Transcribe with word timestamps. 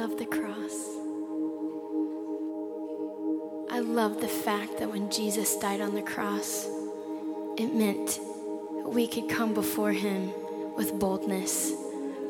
love 0.00 0.16
the 0.16 0.24
cross. 0.24 0.96
I 3.70 3.80
love 3.80 4.22
the 4.22 4.28
fact 4.28 4.78
that 4.78 4.90
when 4.90 5.10
Jesus 5.10 5.56
died 5.56 5.82
on 5.82 5.94
the 5.94 6.00
cross, 6.00 6.66
it 7.58 7.74
meant 7.74 8.18
we 8.86 9.06
could 9.06 9.28
come 9.28 9.52
before 9.52 9.92
him 9.92 10.32
with 10.74 10.98
boldness. 10.98 11.72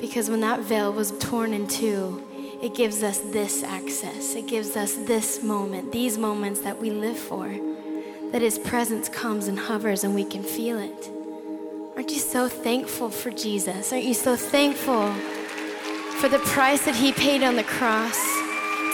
Because 0.00 0.28
when 0.28 0.41
that 0.41 0.62
veil 0.62 0.92
was 0.92 1.16
torn 1.20 1.54
in 1.54 1.68
two, 1.68 2.20
it 2.60 2.74
gives 2.74 3.04
us 3.04 3.20
this 3.20 3.62
access. 3.62 4.34
It 4.34 4.48
gives 4.48 4.74
us 4.74 4.95
this 4.95 5.41
moment, 5.41 5.92
these 5.92 6.18
moments 6.18 6.62
that 6.62 6.80
we 6.80 6.91
live 6.91 7.18
for. 7.18 7.56
That 8.32 8.42
his 8.42 8.59
presence 8.59 9.09
comes 9.09 9.46
and 9.46 9.56
hovers 9.56 10.02
and 10.02 10.16
we 10.16 10.24
can 10.24 10.42
feel 10.42 10.80
it. 10.80 11.09
Aren't 11.95 12.10
you 12.10 12.18
so 12.18 12.48
thankful 12.48 13.10
for 13.10 13.30
Jesus? 13.30 13.92
Aren't 13.92 14.06
you 14.06 14.14
so 14.14 14.34
thankful 14.34 15.14
for 16.20 16.29
the 16.29 16.38
price 16.41 16.84
that 16.84 16.95
he 16.95 17.12
paid 17.12 17.42
on 17.42 17.56
the 17.56 17.65
cross 17.65 18.20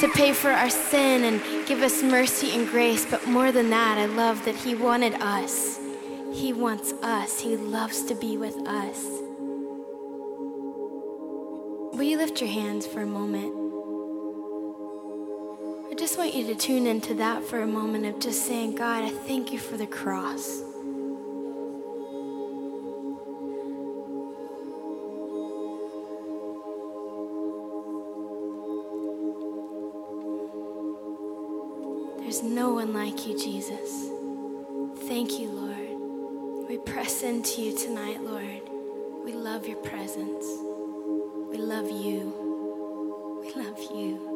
to 0.01 0.09
pay 0.15 0.33
for 0.33 0.53
our 0.53 0.71
sin 0.71 1.25
and 1.25 1.67
give 1.67 1.83
us 1.83 2.01
mercy 2.01 2.53
and 2.53 2.69
grace? 2.69 3.05
But 3.05 3.27
more 3.27 3.51
than 3.51 3.69
that, 3.71 3.99
I 3.99 4.07
love 4.07 4.45
that 4.45 4.55
he 4.55 4.77
wanted 4.77 5.15
us. 5.15 5.81
He 6.33 6.53
wants 6.53 6.93
us. 7.03 7.41
He 7.41 7.57
loves 7.57 8.05
to 8.05 8.15
be 8.15 8.37
with 8.37 8.57
us. 8.69 9.05
Will 11.97 12.05
you 12.05 12.17
lift 12.17 12.41
your 12.41 12.51
hands 12.51 12.87
for 12.87 13.01
a 13.01 13.07
moment? 13.07 13.53
I 15.91 15.95
just 15.97 16.19
want 16.19 16.33
you 16.33 16.47
to 16.47 16.55
tune 16.55 16.87
into 16.87 17.15
that 17.15 17.43
for 17.43 17.61
a 17.61 17.67
moment 17.67 18.07
of 18.07 18.21
just 18.21 18.47
saying, 18.47 18.77
God, 18.77 19.03
I 19.03 19.11
thank 19.11 19.53
you 19.53 19.59
for 19.59 19.77
the 19.77 19.87
cross. 19.89 20.63
There's 32.37 32.53
no 32.53 32.69
one 32.69 32.93
like 32.93 33.27
you, 33.27 33.39
Jesus. 33.39 34.11
Thank 35.09 35.41
you, 35.41 35.49
Lord. 35.49 36.69
We 36.69 36.77
press 36.77 37.23
into 37.23 37.63
you 37.63 37.75
tonight, 37.75 38.21
Lord. 38.21 38.61
We 39.25 39.33
love 39.33 39.67
your 39.67 39.79
presence. 39.79 40.45
We 41.49 41.57
love 41.57 41.91
you. 41.91 43.41
We 43.41 43.63
love 43.63 43.79
you. 43.91 44.36